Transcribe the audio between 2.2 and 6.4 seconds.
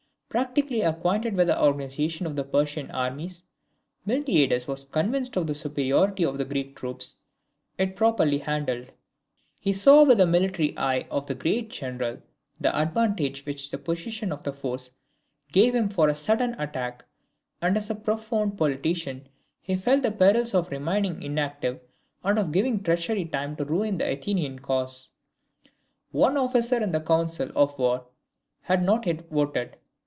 of the Persian armies, Miltiades was convinced of the superiority of